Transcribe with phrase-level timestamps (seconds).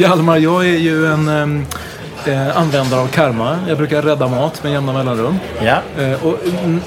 [0.00, 1.66] Hjalmar, jag är ju en ehm,
[2.26, 3.58] eh, användare av karma.
[3.68, 5.38] Jag brukar rädda mat med jämna mellanrum.
[5.62, 5.76] Ja.
[5.98, 6.36] Eh, och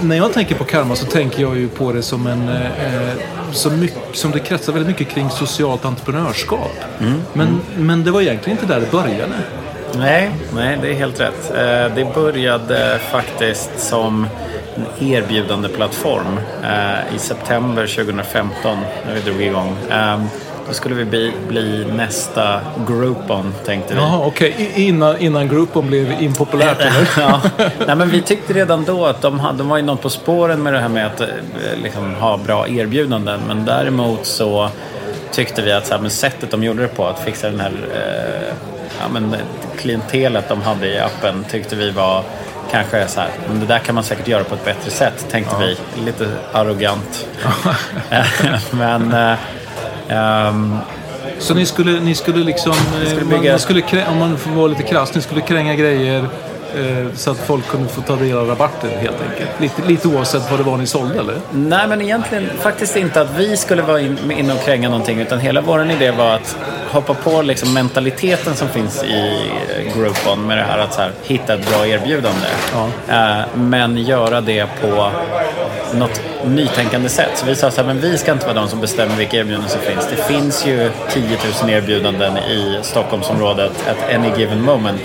[0.02, 2.50] när jag tänker på karma så tänker jag ju på det som en...
[2.50, 2.56] Eh,
[2.96, 3.14] eh,
[3.52, 6.72] som, mycket, som det kretsar väldigt mycket kring socialt entreprenörskap.
[7.34, 9.34] Men, men det var egentligen inte där det började.
[9.98, 11.52] Nej, nej, det är helt rätt.
[11.52, 14.28] Eh, Det började faktiskt som
[14.76, 18.78] en erbjudande plattform eh, i september 2015
[19.08, 19.76] när vi drog igång.
[20.68, 24.00] Då skulle vi bli, bli nästa Groupon, tänkte vi.
[24.00, 24.56] Jaha, okej.
[24.76, 27.08] I- Innan, innan Groupon blev impopulärt, eller?
[27.18, 27.42] ja.
[27.88, 30.64] Nej, men vi tyckte redan då att de, hade, de var ju något på spåren
[30.64, 31.28] med det här med att eh,
[31.84, 33.40] liksom, ha bra erbjudanden.
[33.48, 34.70] Men däremot så
[35.32, 37.72] tyckte vi att så här, men sättet de gjorde det på, att fixa den här
[37.96, 38.54] eh,
[39.02, 39.36] ja, men,
[39.78, 42.24] klientelet de hade i appen, tyckte vi var
[42.72, 45.56] kanske så här, men det där kan man säkert göra på ett bättre sätt, tänkte
[45.60, 45.78] vi.
[46.06, 47.28] Lite arrogant.
[48.72, 49.34] men eh,
[50.10, 50.78] ehm,
[51.40, 52.72] Så ni skulle, ni skulle liksom...
[52.72, 55.42] eh, skulle man, bygga- man skulle, krä- om man får vara lite krass, ni skulle
[55.42, 56.20] kränga grejer
[56.78, 59.50] eh, så att folk kunde få ta del av rabatter helt enkelt.
[59.60, 61.36] Lite, lite oavsett vad det var ni sålde, eller?
[61.52, 65.20] Nej, men egentligen faktiskt inte att vi skulle vara in, in och kränga någonting.
[65.20, 66.56] Utan hela vår idé var att
[66.92, 69.34] hoppa på liksom mentaliteten som finns i
[69.78, 72.48] eh, Groupon med det här att här, hitta ett bra erbjudande.
[73.10, 75.12] Eh, men göra det på
[75.94, 77.32] något nytänkande sätt.
[77.36, 79.70] Så vi sa så här, men vi ska inte vara de som bestämmer vilka erbjudanden
[79.70, 80.08] som finns.
[80.10, 85.02] Det finns ju 10 000 erbjudanden i Stockholmsområdet at any given moment.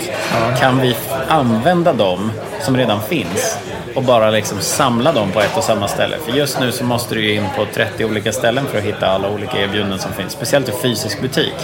[0.59, 0.95] Kan vi
[1.27, 3.57] använda dem som redan finns
[3.95, 6.15] och bara liksom samla dem på ett och samma ställe.
[6.25, 9.07] För just nu så måste du ju in på 30 olika ställen för att hitta
[9.07, 10.31] alla olika erbjudanden som finns.
[10.31, 11.55] Speciellt i fysisk butik.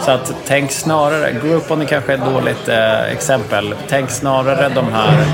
[0.00, 3.74] Så att tänk snarare, Groupon är kanske ett dåligt eh, exempel.
[3.88, 5.24] Tänk snarare de här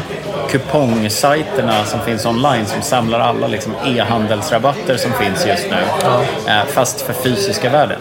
[0.50, 6.11] kupongsajterna som finns online som samlar alla liksom e-handelsrabatter som finns just nu.
[6.53, 7.99] Eh, fast för fysiska värden.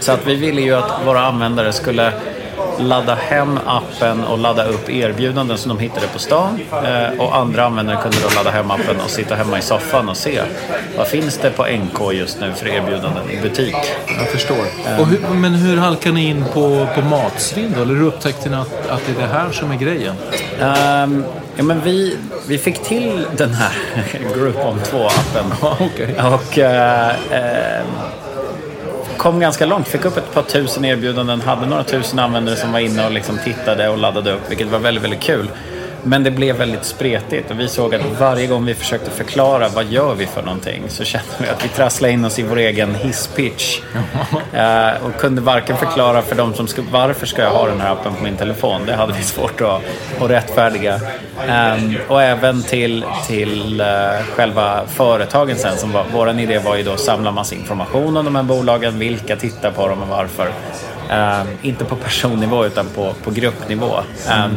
[0.00, 2.12] Så att vi ville ju att våra användare skulle
[2.80, 6.60] ladda hem appen och ladda upp erbjudanden som de hittade på stan.
[6.72, 10.16] Eh, och andra användare kunde då ladda hem appen och sitta hemma i soffan och
[10.16, 10.40] se
[10.96, 13.76] vad finns det på NK just nu för erbjudanden i butik.
[14.06, 14.64] Jag förstår.
[14.98, 17.82] Och hur, men hur halkar ni in på, på matsvinn då?
[17.82, 20.14] Eller hur upptäckte ni att, att det är det här som är grejen?
[20.60, 21.24] Ehm,
[21.56, 23.72] ja, men vi, vi fick till den här
[24.34, 25.52] Groupon 2-appen.
[25.62, 26.14] Ja, okej.
[26.34, 27.84] Och eh, eh,
[29.20, 29.88] kom ganska långt.
[29.88, 31.40] Fick upp ett par tusen erbjudanden.
[31.40, 34.50] Hade några tusen användare som var inne och liksom tittade och laddade upp.
[34.50, 35.50] Vilket var väldigt, väldigt kul.
[36.02, 39.86] Men det blev väldigt spretigt och vi såg att varje gång vi försökte förklara vad
[39.86, 42.94] gör vi för någonting så kände vi att vi trasslade in oss i vår egen
[42.94, 43.80] hisspitch.
[44.52, 47.92] Eh, och kunde varken förklara för dem som skulle, varför ska jag ha den här
[47.92, 48.82] appen på min telefon.
[48.86, 49.82] Det hade vi svårt att,
[50.20, 51.00] att rättfärdiga.
[51.48, 53.86] Ehm, och även till, till eh,
[54.34, 55.76] själva företagen sen.
[55.76, 58.98] Som var, vår idé var ju då att samla massa information om de här bolagen.
[58.98, 60.50] Vilka tittar på dem och varför.
[61.10, 63.94] Ehm, inte på personnivå utan på, på gruppnivå.
[64.28, 64.50] Ehm,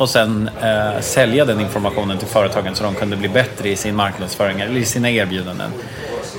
[0.00, 3.96] och sen eh, sälja den informationen till företagen så de kunde bli bättre i sin
[3.96, 5.70] marknadsföring eller i sina erbjudanden.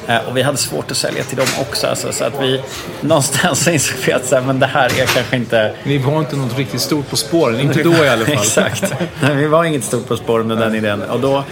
[0.08, 1.88] Eh, och vi hade svårt att sälja till dem också.
[1.88, 2.62] Alltså, så att vi
[3.02, 5.74] någonstans insåg vi att så här, men det här är kanske inte...
[5.84, 8.34] Ni var inte något riktigt stort på spåren, inte då i alla fall.
[8.42, 8.94] Exakt.
[9.22, 11.02] Nej, vi var inget stort på spåren med den idén.
[11.02, 11.44] Och då,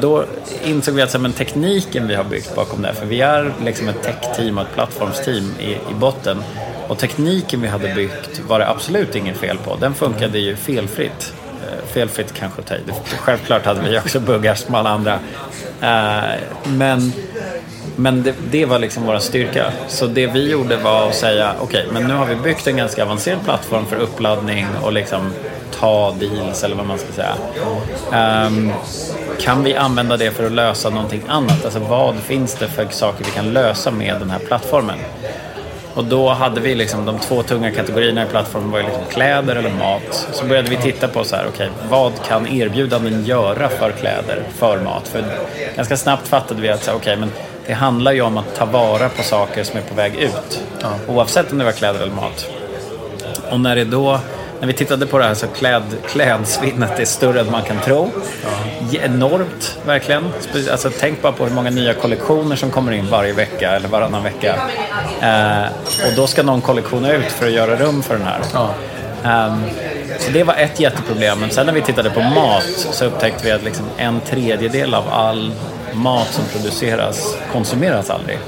[0.00, 0.24] då
[0.64, 3.52] insåg vi att så här, men tekniken vi har byggt bakom det, för vi är
[3.64, 6.42] liksom ett tech-team och ett plattformsteam i, i botten.
[6.88, 9.76] Och tekniken vi hade byggt var det absolut inget fel på.
[9.76, 11.32] Den funkade ju felfritt.
[11.62, 12.80] Eh, Felfritt kanske att ta i.
[13.18, 15.18] Självklart hade vi också buggar som alla andra.
[15.80, 17.12] Eh, men
[17.96, 19.72] men det, det, var liksom vår styrka.
[19.88, 22.76] Så det vi gjorde var att säga, okej, okay, men nu har vi byggt en
[22.76, 25.32] ganska avancerad plattform för uppladdning och liksom
[25.80, 27.34] ta deals eller vad man ska säga.
[28.46, 28.72] Um,
[29.40, 31.64] kan vi använda det för att lösa någonting annat?
[31.64, 34.98] Alltså vad finns det för saker vi kan lösa med den här plattformen?
[35.94, 39.56] Och då hade vi liksom de två tunga kategorierna i plattformen var ju liksom kläder
[39.56, 40.28] eller mat.
[40.32, 44.42] Så började vi titta på så här, okej, okay, vad kan erbjudanden göra för kläder,
[44.56, 45.08] för mat?
[45.08, 45.24] För
[45.76, 47.30] ganska snabbt fattade vi att, okej, okay, men
[47.66, 50.62] det handlar ju om att ta vara på saker som är på väg ut.
[50.80, 50.88] Ja.
[51.08, 52.50] Oavsett om det var kläder eller mat.
[53.50, 54.20] Och när det då
[54.62, 58.10] när vi tittade på det här så kläd, klädsvinnet är större än man kan tro.
[58.92, 59.00] Ja.
[59.00, 60.24] Enormt, verkligen.
[60.70, 64.22] Alltså, tänk bara på hur många nya kollektioner som kommer in varje vecka eller varannan
[64.22, 64.54] vecka.
[65.20, 65.66] Eh,
[66.06, 68.40] och då ska någon kollektion ut för att göra rum för den här.
[68.54, 68.74] Ja.
[69.46, 69.62] Um,
[70.18, 71.40] så det var ett jätteproblem.
[71.40, 75.08] Men sen när vi tittade på mat så upptäckte vi att liksom en tredjedel av
[75.08, 75.52] all
[75.92, 78.38] mat som produceras konsumeras aldrig.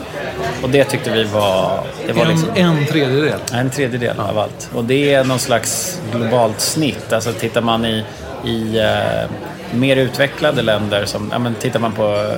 [0.62, 1.80] Och det tyckte vi var...
[2.06, 3.40] Det var en, liksom, en tredjedel?
[3.52, 4.30] En tredjedel ja.
[4.30, 4.70] av allt.
[4.74, 7.12] Och det är någon slags globalt snitt.
[7.12, 8.04] Alltså tittar man i,
[8.44, 9.30] i uh,
[9.78, 12.36] mer utvecklade länder, som, ja, men tittar man på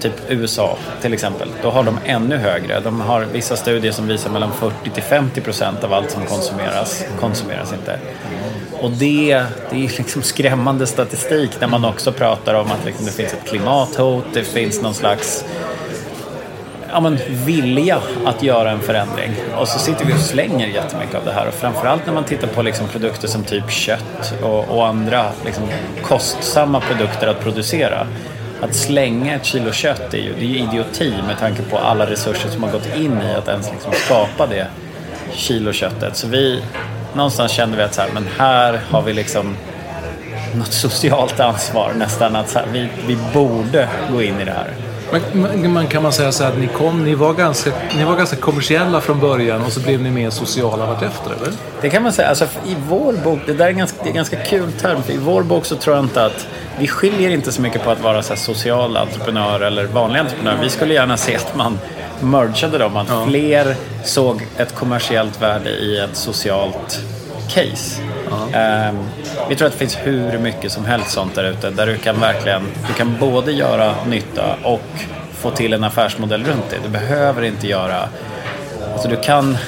[0.00, 2.80] typ USA till exempel, då har de ännu högre.
[2.80, 7.04] De har vissa studier som visar mellan 40 till 50 procent av allt som konsumeras,
[7.20, 7.98] konsumeras inte.
[8.80, 13.12] Och det, det är liksom skrämmande statistik när man också pratar om att liksom det
[13.12, 15.44] finns ett klimathot, det finns någon slags
[16.92, 19.30] ja, men, vilja att göra en förändring.
[19.56, 21.48] Och så sitter vi och slänger jättemycket av det här.
[21.48, 25.64] Och framförallt när man tittar på liksom produkter som typ kött och, och andra liksom,
[26.02, 28.06] kostsamma produkter att producera.
[28.60, 32.10] Att slänga ett kilo kött är ju, det är ju idioti med tanke på alla
[32.10, 34.66] resurser som har gått in i att ens liksom skapa det
[35.34, 36.16] kilo köttet.
[36.16, 36.62] Så vi,
[37.14, 39.56] någonstans kände vi att så här, men här har vi liksom
[40.54, 42.36] något socialt ansvar nästan.
[42.36, 44.91] Att här, vi, vi borde gå in i det här.
[45.34, 48.16] Men, man, kan man säga så här att ni, kom, ni, var ganska, ni var
[48.16, 51.52] ganska kommersiella från början och så blev ni mer sociala vartefter, eller?
[51.80, 52.28] Det kan man säga.
[52.28, 55.42] Alltså, I vår bok, det där är en ganska, ganska kul term, för i vår
[55.42, 56.46] bok så tror jag inte att
[56.78, 60.58] vi skiljer inte så mycket på att vara så social entreprenör eller vanlig entreprenör.
[60.62, 61.78] Vi skulle gärna se att man
[62.20, 63.24] mergade dem, att ja.
[63.26, 67.00] fler såg ett kommersiellt värde i ett socialt
[67.48, 68.02] case.
[68.32, 68.98] Um,
[69.48, 72.20] vi tror att det finns hur mycket som helst sånt där ute där du kan
[72.20, 74.82] verkligen, du kan både göra nytta och
[75.32, 76.76] få till en affärsmodell runt det.
[76.84, 78.08] Du behöver inte göra,
[78.92, 79.58] alltså du kan,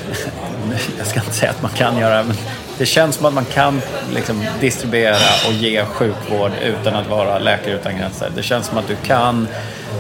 [0.99, 2.37] jag ska inte säga att man kan göra, men
[2.79, 3.81] det känns som att man kan
[4.15, 8.31] liksom distribuera och ge sjukvård utan att vara Läkare Utan Gränser.
[8.37, 9.49] Det känns som att du kan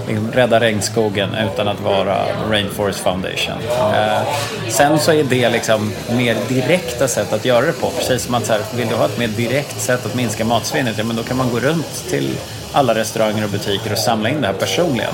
[0.08, 3.54] liksom rädda regnskogen utan att vara Rainforest Foundation.
[3.94, 4.22] Eh,
[4.68, 7.90] sen så är det liksom mer direkta sätt att göra det på.
[7.90, 10.98] Precis som att så här, vill du ha ett mer direkt sätt att minska matsvinnet,
[10.98, 12.36] ja men då kan man gå runt till
[12.72, 15.12] alla restauranger och butiker och samla in det här personligen.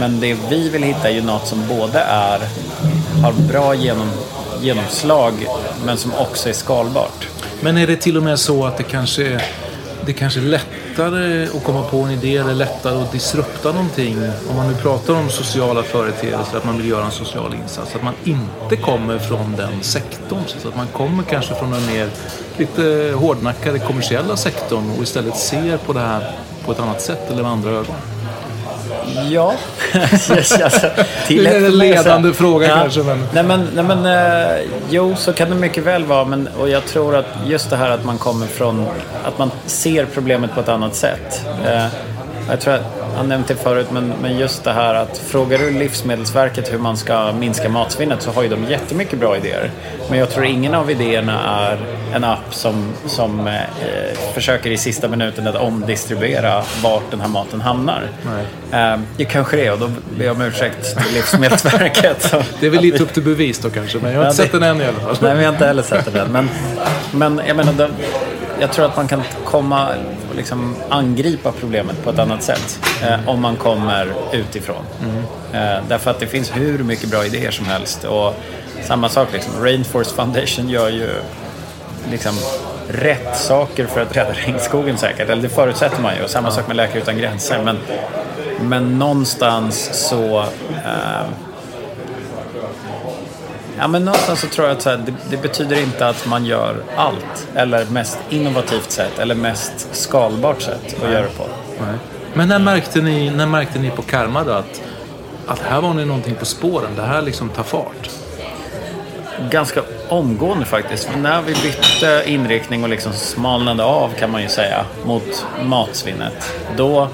[0.00, 2.40] Men det vi vill hitta är ju något som både är,
[3.22, 4.10] har bra genom,
[4.60, 5.32] genomslag
[5.84, 7.28] men som också är skalbart.
[7.60, 9.42] Men är det till och med så att det kanske är
[10.06, 10.44] det kanske är
[10.92, 14.16] lättare att komma på en idé eller lättare att disrupta någonting.
[14.50, 17.96] Om man nu pratar om sociala företeelser, att man vill göra en social insats.
[17.96, 20.42] Att man inte kommer från den sektorn.
[20.46, 22.08] Så att man kommer kanske från den mer
[22.56, 26.30] lite hårdnackade kommersiella sektorn och istället ser på det här
[26.64, 28.21] på ett annat sätt eller med andra ögon.
[29.30, 29.54] Ja.
[30.64, 30.88] alltså,
[31.26, 32.74] till det är en ledande fråga ja.
[32.74, 33.00] kanske.
[33.02, 33.28] Men...
[33.32, 34.56] Nej men, nej, men eh,
[34.90, 36.24] jo, så kan det mycket väl vara.
[36.24, 38.86] Men, och jag tror att just det här att man kommer från,
[39.24, 41.46] att man ser problemet på ett annat sätt.
[41.64, 41.86] Eh,
[42.50, 45.70] jag tror att jag nämnt det förut, men, men just det här att frågar du
[45.70, 49.70] Livsmedelsverket hur man ska minska matsvinnet så har ju de jättemycket bra idéer.
[50.10, 51.78] Men jag tror ingen av idéerna är
[52.14, 53.54] en app som, som eh,
[54.34, 58.02] försöker i sista minuten att omdistribuera vart den här maten hamnar.
[58.72, 62.34] Eh, det kanske det är och då ber jag om ursäkt till Livsmedelsverket.
[62.60, 64.62] det är väl lite upp till bevis då kanske, men jag har inte sett den
[64.62, 65.16] än i alla fall.
[65.20, 66.32] Nej, vi har inte heller sett den än.
[66.32, 66.48] Men,
[67.12, 67.90] men jag menar,
[68.60, 69.88] jag tror att man kan komma
[70.32, 74.84] och liksom angripa problemet på ett annat sätt eh, om man kommer utifrån.
[75.02, 75.24] Mm.
[75.52, 78.04] Eh, därför att det finns hur mycket bra idéer som helst.
[78.04, 78.34] Och
[78.82, 81.08] samma sak, liksom, Rainforest Foundation gör ju
[82.10, 82.32] liksom
[82.88, 85.28] rätt saker för att rädda regnskogen säkert.
[85.28, 86.22] Eller det förutsätter man ju.
[86.22, 87.62] Och samma sak med Läkare Utan Gränser.
[87.64, 87.78] Men
[88.60, 90.40] Men någonstans så...
[90.84, 91.22] Eh,
[93.82, 96.46] ja, men någonstans så tror jag att så här, det, det, betyder inte att man
[96.46, 97.48] gör allt.
[97.54, 99.18] Eller mest innovativt sätt.
[99.18, 101.46] Eller mest skalbart sätt att göra det på.
[101.80, 101.94] Nej.
[102.34, 104.82] Men när märkte, ni, när märkte ni på Karma då att,
[105.46, 106.90] att här var ni någonting på spåren?
[106.96, 108.10] Det här liksom tar fart?
[109.50, 111.10] Ganska omgående faktiskt.
[111.16, 116.52] När vi bytte inriktning och liksom smalnade av kan man ju säga mot matsvinnet.
[116.76, 117.08] Då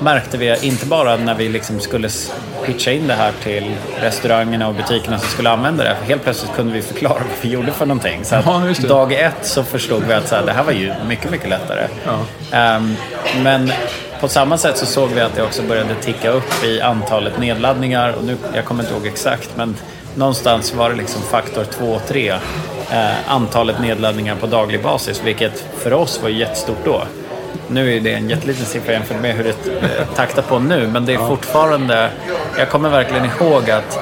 [0.00, 2.08] märkte vi inte bara när vi liksom skulle
[2.66, 5.96] pitcha in det här till restaurangerna och butikerna som skulle använda det.
[6.06, 8.24] Helt plötsligt kunde vi förklara vad vi gjorde för någonting.
[8.24, 11.30] Så Ja, dag ett så förstod vi att så här, det här var ju mycket,
[11.30, 11.86] mycket lättare.
[12.04, 12.76] Ja.
[12.76, 12.96] Um,
[13.42, 13.72] men
[14.20, 18.12] på samma sätt så såg vi att det också började ticka upp i antalet nedladdningar.
[18.12, 19.76] Och nu, jag kommer inte ihåg exakt, men
[20.14, 22.28] någonstans var det liksom faktor 2 och 3.
[22.28, 22.38] Eh,
[23.26, 27.02] antalet nedladdningar på daglig basis, vilket för oss var jättestort då.
[27.68, 31.06] Nu är det en jätteliten siffra jämfört med hur det eh, taktar på nu, men
[31.06, 32.10] det är fortfarande...
[32.58, 33.98] Jag kommer verkligen ihåg att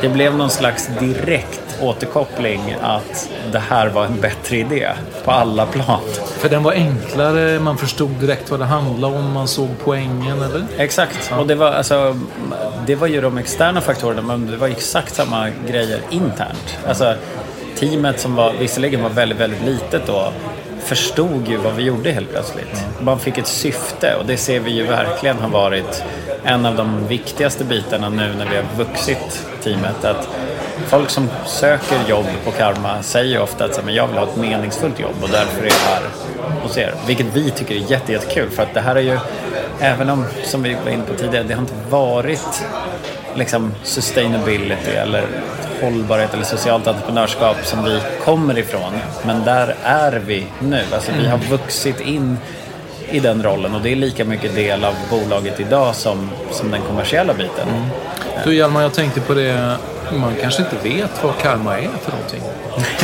[0.00, 4.88] det blev någon slags direkt återkoppling att det här var en bättre idé
[5.24, 6.00] på alla plan.
[6.38, 10.64] För den var enklare, man förstod direkt vad det handlade om, man såg poängen, eller?
[10.78, 12.18] Exakt, och det var, alltså,
[12.86, 16.78] det var ju de externa faktorerna, men det var exakt samma grejer internt.
[16.88, 17.14] Alltså,
[17.78, 20.32] teamet som var, visserligen var väldigt, väldigt litet då,
[20.86, 22.86] förstod ju vad vi gjorde helt plötsligt.
[23.00, 26.04] Man fick ett syfte och det ser vi ju verkligen har varit
[26.44, 30.04] en av de viktigaste bitarna nu när vi har vuxit teamet.
[30.04, 30.28] Att
[30.86, 35.00] folk som söker jobb på Karma säger ofta att men jag vill ha ett meningsfullt
[35.00, 36.02] jobb och därför är jag här
[36.62, 36.94] hos er.
[37.06, 39.18] Vilket vi tycker är jätte, för att det här är ju,
[39.80, 42.64] även om, som vi var inne på tidigare, det har inte varit
[43.34, 45.26] liksom sustainability eller
[45.82, 48.92] hållbarhet eller socialt entreprenörskap som vi kommer ifrån.
[49.26, 50.82] Men där är vi nu.
[50.92, 52.38] Alltså vi har vuxit in
[53.10, 56.80] i den rollen och det är lika mycket del av bolaget idag som, som den
[56.82, 57.68] kommersiella biten.
[57.68, 57.88] Mm.
[58.44, 59.76] Du Hjalmar, jag tänkte på det.
[60.12, 62.42] Man kanske inte vet vad karma är för någonting.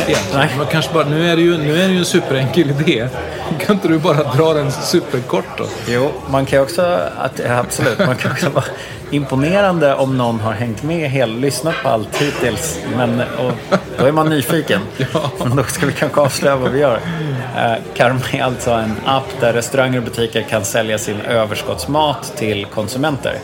[0.33, 0.49] Nej.
[0.57, 3.07] Man kanske bara, nu, är det ju, nu är det ju en superenkel idé.
[3.59, 5.65] Kan inte du bara dra den superkort då?
[5.87, 8.65] Jo, man kan också, att, absolut, man kan också vara
[9.11, 12.79] imponerande om någon har hängt med hela, lyssnat på allt hittills.
[12.97, 13.51] Men och,
[13.97, 14.81] då är man nyfiken.
[15.13, 15.31] Ja.
[15.39, 16.99] Men då ska vi kanske avslöja vad vi gör.
[17.57, 22.65] Eh, Karma är alltså en app där restauranger och butiker kan sälja sin överskottsmat till
[22.65, 23.37] konsumenter.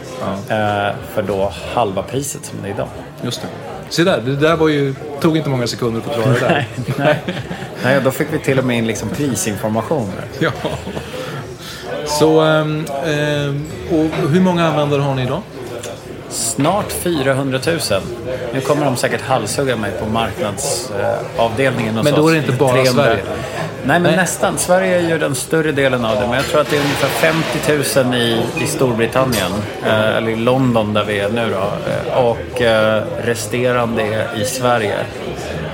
[0.49, 2.87] Eh, för då halva priset som det är idag.
[3.21, 3.47] Just det.
[3.89, 6.49] Se där, det där var ju, tog inte många sekunder att förklara det där.
[6.97, 7.35] Nej, nej.
[7.83, 10.11] nej, då fick vi till och med in liksom prisinformation.
[10.39, 10.51] Ja.
[12.05, 15.41] Så, ehm, ehm, och hur många användare har ni idag?
[16.29, 17.79] Snart 400 000.
[18.53, 22.71] Nu kommer de säkert halshugga mig på marknadsavdelningen hos Men då är det inte bara
[22.71, 22.91] 300.
[22.93, 23.23] Sverige?
[23.83, 24.15] Nej, men Nej.
[24.15, 24.57] nästan.
[24.57, 26.21] Sverige är ju den större delen av det.
[26.21, 27.33] Men jag tror att det är ungefär
[27.63, 29.51] 50 000 i, i Storbritannien.
[29.85, 31.91] Eh, eller i London där vi är nu då.
[31.91, 34.95] Eh, och eh, resterande är i Sverige.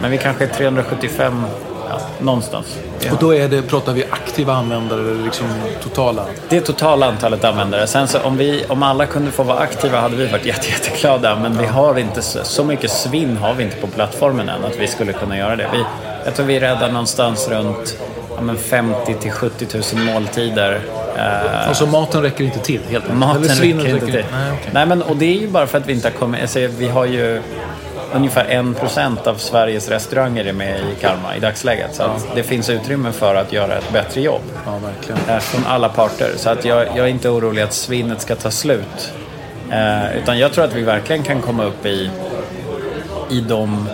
[0.01, 1.45] Men vi kanske är 375,
[1.89, 2.77] ja, någonstans.
[3.11, 5.47] Och då är det, pratar vi aktiva användare eller liksom
[5.83, 6.25] totala?
[6.49, 7.87] Det är totala antalet användare.
[7.87, 11.35] Sen så om, vi, om alla kunde få vara aktiva hade vi varit jätte, jätteglada.
[11.35, 14.79] Men vi har inte så, så mycket svinn har vi inte på plattformen än att
[14.79, 15.69] vi skulle kunna göra det.
[15.73, 15.83] Vi,
[16.25, 17.97] jag tror vi räddar någonstans runt
[18.35, 20.81] ja, men 50 till 70 000 måltider.
[21.17, 23.19] Eh, Alltså maten räcker inte till helt enkelt?
[23.19, 24.13] Maten Eller räcker inte till.
[24.31, 24.69] Nej, okej.
[24.73, 26.41] Nej, men och det är ju bara för att vi inte har kommit...
[26.41, 27.41] Alltså, vi har ju
[28.13, 31.95] ungefär 1% av Sveriges restauranger är med i Karma i dagsläget.
[31.95, 34.41] Så att det finns utrymme för att göra ett bättre jobb.
[34.65, 35.19] Ja, verkligen.
[35.29, 36.29] eh, Från alla parter.
[36.35, 39.11] Så att jag, jag är inte orolig att svinnet ska ta slut.
[39.71, 42.09] Eh, utan jag tror att vi verkligen kan komma upp i,
[43.29, 43.89] i de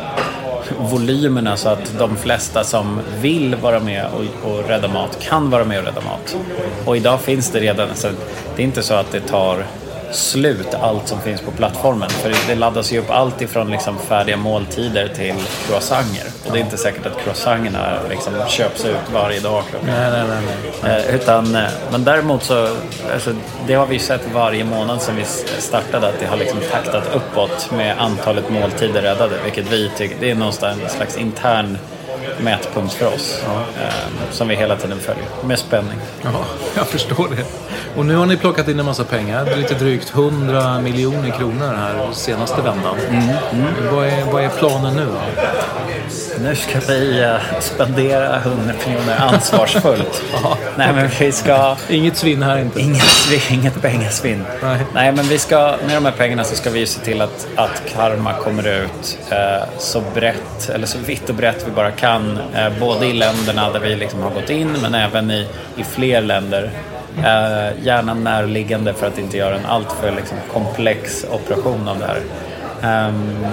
[0.80, 5.66] volymerna så att de flesta som vill vara med och, och rädda mat kan vara
[5.66, 6.38] med och rädda mat.
[6.86, 8.08] Och idag finns det redan, så
[8.56, 9.66] det är inte så att det tar
[10.12, 12.10] slut allt som finns på plattformen.
[12.10, 15.36] För det, laddas ju upp allt ifrån liksom färdiga måltider till
[15.68, 16.26] croissanter.
[16.46, 19.64] Och det är inte säkert att croissanterna liksom köps ut varje dag.
[19.86, 20.42] Nej, nej, nej.
[20.84, 21.06] nej.
[21.08, 22.68] Eh, utan, eh, men däremot så,
[23.14, 23.34] alltså,
[23.68, 25.26] det har vi sett varje månad sedan vi
[25.62, 29.36] startade att det har liksom taktat uppåt med antalet måltider räddade.
[29.44, 31.78] Vilket vi tycker, det är en slags intern
[32.40, 33.44] mätpunkt för oss.
[33.82, 35.98] Eh, som vi hela tiden följer med spänning.
[36.24, 36.46] Ja,
[36.76, 37.46] jag förstår det.
[37.96, 39.56] Och nu har ni plockat in en massa pengar.
[39.58, 42.96] Lite drygt 100 miljoner kronor här senaste vändan.
[43.92, 45.42] Vad, är, vad är planen nu då?
[46.40, 50.24] Nu ska vi eh, spendera 100 miljoner ansvarsfullt.
[50.78, 51.76] Nej men vi ska...
[51.90, 52.80] Inget svinn här inte.
[52.80, 54.46] Inget, inget pengasvinn.
[54.62, 54.80] Nej.
[54.94, 57.84] Nej, men vi ska, med de här pengarna så ska vi se till att, att
[57.94, 62.40] Karma kommer ut eh, så brett, eller så vitt och brett vi bara kan kan,
[62.56, 66.22] eh, både i länderna där vi liksom har gått in men även i, i fler
[66.22, 66.72] länder.
[67.18, 72.22] Eh, gärna närliggande för att inte göra en alltför liksom, komplex operation av det här.
[73.08, 73.46] Um,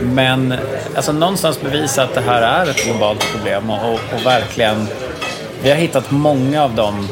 [0.00, 0.54] men
[0.96, 4.86] alltså, någonstans bevisa att det här är ett globalt problem och, och, och verkligen
[5.62, 7.08] vi har hittat många av dem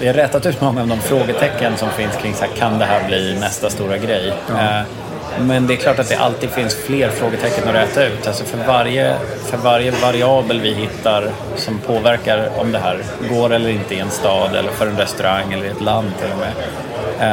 [0.00, 2.84] vi har rätat ut många av de frågetecken som finns kring så här, kan det
[2.84, 4.32] här bli nästa stora grej?
[4.48, 4.54] Ja.
[4.54, 4.82] Eh,
[5.40, 8.26] men det är klart att det alltid finns fler frågetecken att räta ut.
[8.26, 9.14] Alltså för, varje,
[9.46, 12.98] för varje variabel vi hittar som påverkar om det här
[13.30, 16.30] går eller inte i en stad eller för en restaurang eller i ett land till
[16.32, 16.52] och med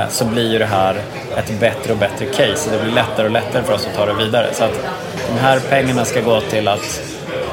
[0.01, 0.95] eh, så blir ju det här
[1.37, 4.05] ett bättre och bättre case och det blir lättare och lättare för oss att ta
[4.05, 4.47] det vidare.
[4.53, 4.79] Så att
[5.33, 7.01] de här pengarna ska gå till att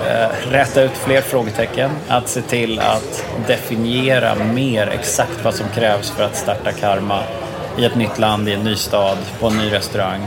[0.09, 6.11] eh, räta ut fler frågetecken, att se till att definiera mer exakt vad som krävs
[6.11, 7.23] för att starta Karma
[7.78, 10.26] i ett nytt land, i en ny stad, på en ny restaurang.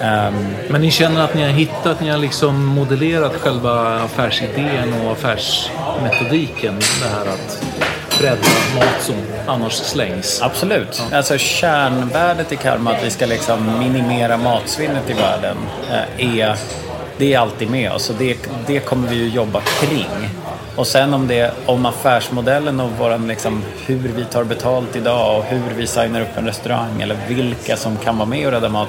[0.00, 5.12] Um, Men ni känner att ni har hittat, ni har liksom modellerat själva affärsidén och
[5.12, 6.78] affärsmetodiken?
[6.78, 7.64] Det här att
[8.18, 8.36] bredda
[8.74, 9.14] mat som
[9.46, 10.42] annars slängs?
[10.42, 11.02] Absolut.
[11.10, 11.16] Ja.
[11.16, 15.56] Alltså kärnvärdet i karma, att vi ska liksom minimera matsvinnet i världen,
[15.90, 16.56] eh, är
[17.18, 18.36] det är alltid med oss och det,
[18.66, 20.28] det kommer vi ju jobba kring.
[20.76, 25.44] Och sen om, det, om affärsmodellen och våran, liksom, hur vi tar betalt idag och
[25.44, 28.88] hur vi signar upp en restaurang eller vilka som kan vara med och rädda mat.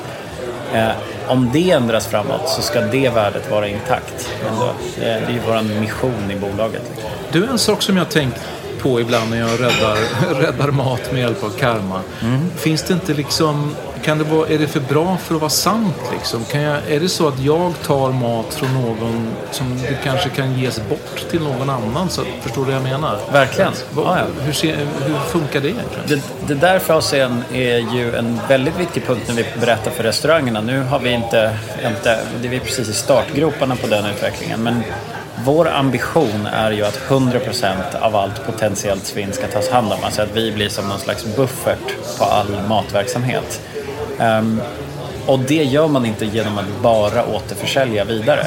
[0.74, 0.90] Eh,
[1.28, 4.30] om det ändras framåt så ska det värdet vara intakt.
[4.50, 4.66] Ändå.
[4.66, 6.84] Eh, det är ju vår mission i bolaget.
[7.32, 8.42] Du, en sak som jag tänkt
[8.82, 9.98] på ibland när jag räddar,
[10.42, 12.02] räddar mat med hjälp av karma.
[12.22, 12.50] Mm.
[12.56, 15.96] Finns det inte liksom, kan det vara, är det för bra för att vara sant
[16.12, 16.46] liksom?
[16.46, 20.60] Kan jag, är det så att jag tar mat från någon som det kanske kan
[20.60, 22.10] ges bort till någon annan?
[22.10, 23.20] Så, förstår du vad jag menar?
[23.32, 23.72] Verkligen.
[23.94, 24.44] Vad, ja, ja.
[24.44, 26.08] Hur, ser, hur, funkar det egentligen?
[26.08, 29.46] Det, det där för oss är, en, är ju en väldigt viktig punkt när vi
[29.60, 30.62] berättar för restaurangerna.
[30.62, 34.64] Nu har vi inte, inte det är vi precis i startgroparna på den utvecklingen.
[34.64, 34.84] Men
[35.46, 40.00] vår ambition är ju att 100% av allt potentiellt svinn ska tas hand om.
[40.04, 43.62] Alltså att vi blir som någon slags buffert på all matverksamhet.
[44.20, 44.62] Um,
[45.26, 48.46] och det gör man inte genom att bara återförsälja vidare.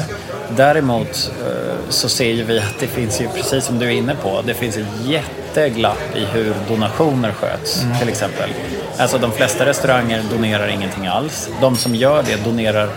[0.55, 4.15] Däremot uh, så ser ju vi att det finns ju, precis som du är inne
[4.15, 7.97] på, det finns ett jätteglapp i hur donationer sköts mm.
[7.99, 8.49] till exempel.
[8.97, 11.49] Alltså de flesta restauranger donerar ingenting alls.
[11.61, 12.89] De som gör det donerar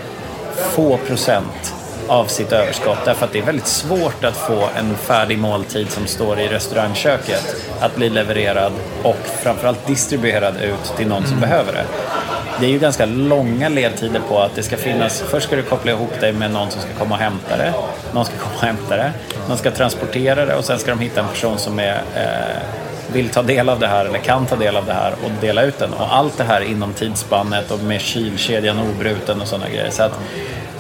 [0.57, 1.75] få procent
[2.09, 2.99] av sitt överskott.
[3.05, 7.57] Därför att det är väldigt svårt att få en färdig måltid som står i restaurangköket
[7.81, 8.73] att bli levererad
[9.03, 11.41] och framförallt distribuerad ut till någon som mm.
[11.41, 11.85] behöver det.
[12.61, 15.93] Det är ju ganska långa ledtider på att det ska finnas, först ska du koppla
[15.93, 17.73] ihop dig med någon som ska komma och hämta det,
[18.13, 19.13] någon ska komma och hämta det,
[19.49, 23.29] någon ska transportera det och sen ska de hitta en person som är eh, vill
[23.29, 25.79] ta del av det här eller kan ta del av det här och dela ut
[25.79, 25.93] den.
[25.93, 29.91] Och allt det här inom tidsspannet och med kylkedjan obruten och sådana grejer.
[29.91, 30.21] Så att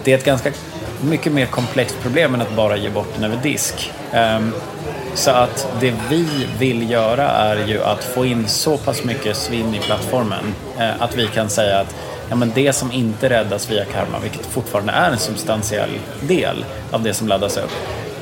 [0.04, 0.52] det är ett ganska
[1.00, 3.92] mycket mer komplext problem än att bara ge bort den över disk.
[4.12, 4.52] Um, ehm,
[5.14, 9.74] så att det vi vill göra är ju att få in så pass mycket svinn
[9.74, 11.94] i plattformen eh, att vi kan säga att
[12.28, 17.02] ja, men det som inte räddas via karma, vilket fortfarande är en substantiell del av
[17.02, 17.70] det som laddas upp,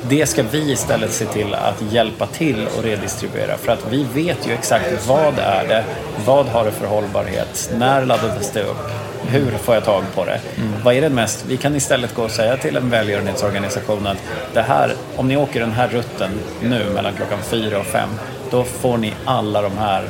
[0.09, 3.57] det ska vi istället se till att hjälpa till och redistribuera.
[3.57, 5.85] För att vi vet ju exakt vad är det,
[6.27, 8.91] vad har det för hållbarhet, när laddades det upp,
[9.29, 10.41] hur får jag tag på det?
[10.57, 10.73] Mm.
[10.85, 11.45] Vad är det mest?
[11.49, 14.19] Vi kan istället gå och säga till en välgörenhetsorganisation att
[14.55, 16.31] det här, om ni åker den här rutten
[16.63, 18.09] nu mellan klockan fyra och fem,
[18.51, 20.05] då får ni alla de här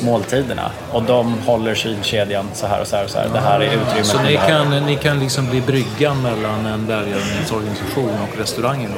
[0.00, 0.70] måltiderna.
[0.92, 3.28] Och de håller kylkedjan så här och så här och så här.
[3.32, 4.06] Det här är utrymmet.
[4.06, 8.90] Så ni kan, ni kan liksom bli bryggan mellan en välgörenhetsorganisation och restaurangen?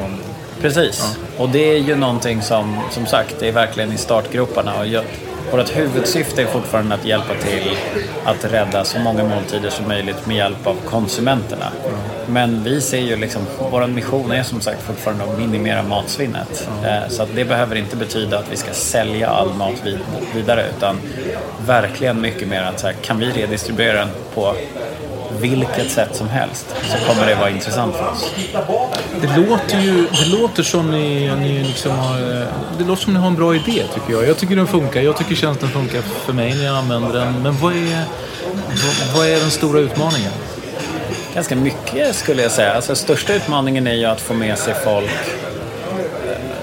[0.61, 1.17] Precis.
[1.39, 1.43] Ja.
[1.43, 4.79] Och det är ju någonting som, som sagt, det är verkligen i startgroparna.
[4.79, 4.87] Och
[5.53, 7.77] vårt huvudsyfte är fortfarande att hjälpa till
[8.25, 11.73] att rädda så många måltider som möjligt med hjälp av konsumenterna.
[12.27, 16.69] Men vi ser ju liksom, vår mission är som sagt fortfarande att minimera matsvinnet.
[16.83, 17.11] Mm.
[17.11, 19.83] Så det behöver inte betyda att vi ska sälja all mat
[20.35, 20.97] vidare utan
[21.67, 24.55] verkligen mycket mer att så här, kan vi redistribuera den på
[25.41, 28.31] vilket sätt som helst så kommer det vara intressant för oss.
[29.21, 32.47] Det låter ju det låter som ni, ni liksom har,
[32.79, 34.29] det låter som ni har en bra idé tycker jag.
[34.29, 35.01] Jag tycker den funkar.
[35.01, 37.43] Jag tycker tjänsten funkar för mig när jag använder den.
[37.43, 38.05] Men vad är,
[38.55, 40.33] vad, vad är den stora utmaningen?
[41.35, 42.73] Ganska mycket skulle jag säga.
[42.73, 45.11] Alltså, största utmaningen är ju att få med sig folk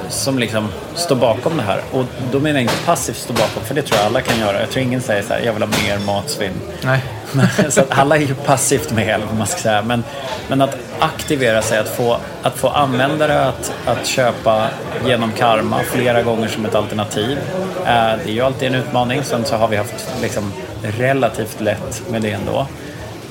[0.10, 1.82] som liksom står bakom det här.
[1.92, 4.60] Och då menar jag inte passivt stå bakom, för det tror jag alla kan göra.
[4.60, 6.54] Jag tror ingen säger så här, jag vill ha mer matsvinn.
[6.84, 7.04] Nej.
[7.70, 9.82] så att alla är ju passivt med, eller vad man ska säga.
[9.82, 10.04] Men,
[10.48, 14.68] men att aktivera sig, att få, att få användare att, att köpa
[15.06, 17.38] genom Karma flera gånger som ett alternativ.
[17.80, 19.24] Eh, det är ju alltid en utmaning.
[19.24, 22.68] Sen så har vi haft liksom relativt lätt med det ändå.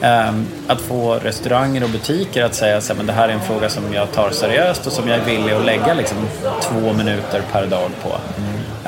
[0.02, 3.94] Ehm, att få restauranger och butiker att säga att det här är en fråga som
[3.94, 6.18] jag tar seriöst och som jag är villig att lägga liksom,
[6.62, 8.08] två minuter per dag på.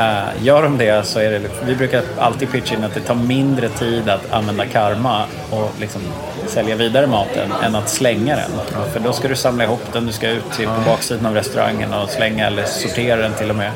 [0.00, 3.14] Uh, gör de det så är det, vi brukar alltid pitcha in att det tar
[3.14, 6.02] mindre tid att använda karma och liksom
[6.46, 8.50] sälja vidare maten än att slänga den.
[8.72, 8.84] Ja.
[8.92, 11.92] För då ska du samla ihop den, du ska ut till, på baksidan av restaurangen
[11.92, 13.72] och slänga eller sortera den till och med.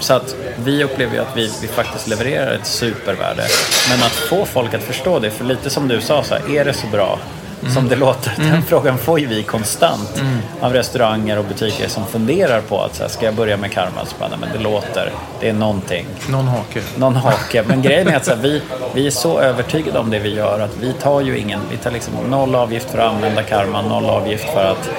[0.00, 3.42] Så att vi upplever ju att vi, vi faktiskt levererar ett supervärde.
[3.90, 6.64] Men att få folk att förstå det, för lite som du sa, så här, är
[6.64, 7.18] det så bra
[7.62, 7.74] mm.
[7.74, 8.32] som det låter?
[8.38, 8.50] Mm.
[8.50, 10.38] Den frågan får ju vi konstant mm.
[10.60, 14.06] av restauranger och butiker som funderar på att så här, ska jag börja med karma?
[14.06, 16.06] Så bara, men det låter, det är någonting.
[16.28, 16.80] Någon hake.
[16.96, 17.64] Någon hake.
[17.66, 18.62] Men grejen är att så här, vi,
[18.94, 21.90] vi är så övertygade om det vi gör att vi tar ju ingen, vi tar
[21.90, 24.90] liksom noll avgift för att använda karma, noll avgift för att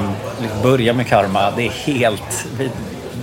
[0.00, 0.10] um,
[0.62, 1.50] börja med karma.
[1.56, 2.70] Det är helt, vi,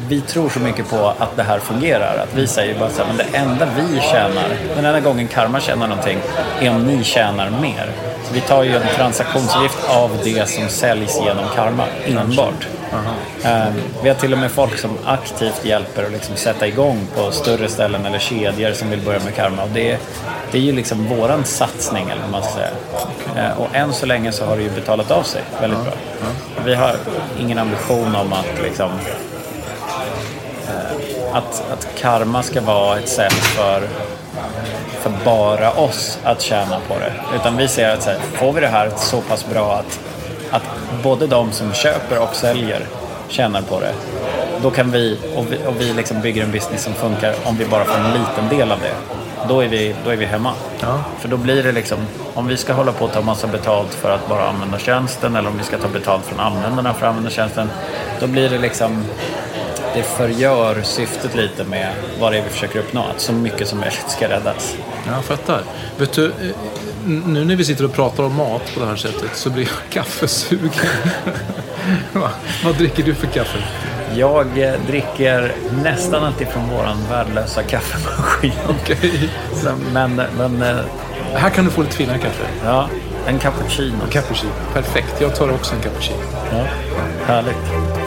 [0.07, 2.17] vi tror så mycket på att det här fungerar.
[2.17, 5.59] Att vi säger bara så här, men det enda vi tjänar, den enda gången karma
[5.59, 6.19] tjänar någonting,
[6.61, 7.91] är om ni tjänar mer.
[8.23, 12.67] Så vi tar ju en transaktionsavgift av det som säljs genom karma, enbart.
[13.45, 17.31] Uh, vi har till och med folk som aktivt hjälper att liksom sätta igång på
[17.31, 19.63] större ställen eller kedjor som vill börja med karma.
[19.63, 19.97] Och det,
[20.51, 22.71] det är ju liksom våran satsning, eller vad man ska säga.
[23.35, 25.93] Uh, och än så länge så har det ju betalat av sig väldigt bra.
[26.65, 26.95] Vi har
[27.39, 28.89] ingen ambition om att liksom
[31.31, 33.87] att, att karma ska vara ett sätt för,
[34.99, 37.13] för bara oss att tjäna på det.
[37.35, 39.99] Utan vi ser att så här, får vi det här så pass bra att,
[40.51, 40.63] att
[41.03, 42.85] både de som köper och säljer
[43.27, 43.93] tjänar på det.
[44.61, 47.65] Då kan vi, och vi, och vi liksom bygger en business som funkar om vi
[47.65, 48.93] bara får en liten del av det.
[49.47, 50.53] Då är vi, då är vi hemma.
[50.81, 50.99] Ja.
[51.19, 51.97] För då blir det liksom,
[52.33, 55.49] om vi ska hålla på att ta massa betalt för att bara använda tjänsten eller
[55.49, 57.69] om vi ska ta betalt från användarna för att använda tjänsten.
[58.19, 59.05] Då blir det liksom
[59.95, 63.05] det förgör syftet lite med vad det är vi försöker uppnå.
[63.15, 64.77] Att så mycket som möjligt ska räddas.
[65.07, 65.61] Jag fattar.
[65.97, 66.31] Vet du, eh,
[67.05, 69.89] nu när vi sitter och pratar om mat på det här sättet så blir jag
[69.89, 70.71] kaffesugen.
[72.63, 73.57] vad dricker du för kaffe?
[74.15, 78.53] Jag eh, dricker nästan alltid från våran värdelösa kaffemaskin.
[78.67, 78.97] Okej.
[78.97, 79.73] Okay.
[79.93, 80.61] Men, men...
[80.61, 80.85] Eh,
[81.33, 82.43] här kan du få lite finare kaffe.
[82.63, 82.89] Ja,
[83.27, 84.03] en cappuccino.
[84.03, 84.51] En cappuccino.
[84.73, 85.21] Perfekt.
[85.21, 86.17] Jag tar också en cappuccino.
[86.51, 86.65] Ja,
[87.25, 88.04] härligt.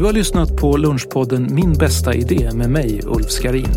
[0.00, 3.68] Du har lyssnat på lunchpodden Min bästa idé med mig, Ulf Skarin.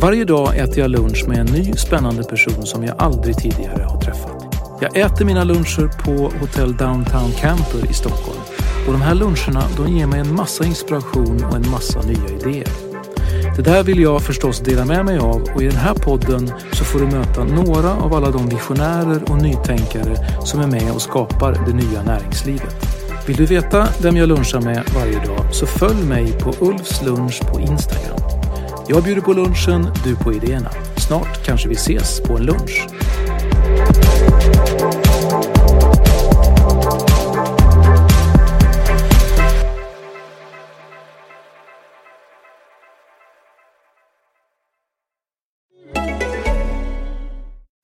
[0.00, 4.00] Varje dag äter jag lunch med en ny spännande person som jag aldrig tidigare har
[4.00, 4.56] träffat.
[4.80, 8.38] Jag äter mina luncher på Hotell Downtown Camper i Stockholm.
[8.86, 12.68] Och de här luncherna de ger mig en massa inspiration och en massa nya idéer.
[13.56, 16.84] Det där vill jag förstås dela med mig av och i den här podden så
[16.84, 21.52] får du möta några av alla de visionärer och nytänkare som är med och skapar
[21.66, 22.97] det nya näringslivet.
[23.28, 27.40] Vill du veta vem jag lunchar med varje dag så följ mig på Ulfs lunch
[27.52, 28.18] på Instagram.
[28.88, 30.70] Jag bjuder på lunchen, du på idéerna.
[30.96, 32.86] Snart kanske vi ses på en lunch.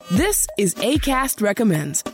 [0.09, 2.14] This is Acast recommends.